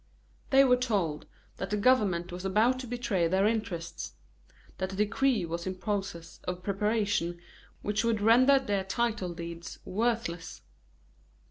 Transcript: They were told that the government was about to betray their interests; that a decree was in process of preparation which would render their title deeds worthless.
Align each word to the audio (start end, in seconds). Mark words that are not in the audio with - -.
They 0.49 0.63
were 0.63 0.77
told 0.77 1.27
that 1.57 1.69
the 1.69 1.77
government 1.77 2.31
was 2.31 2.43
about 2.43 2.79
to 2.79 2.87
betray 2.87 3.27
their 3.27 3.45
interests; 3.45 4.13
that 4.79 4.91
a 4.93 4.95
decree 4.95 5.45
was 5.45 5.67
in 5.67 5.75
process 5.75 6.39
of 6.45 6.63
preparation 6.63 7.39
which 7.83 8.03
would 8.03 8.19
render 8.19 8.57
their 8.57 8.83
title 8.83 9.31
deeds 9.35 9.77
worthless. 9.85 10.63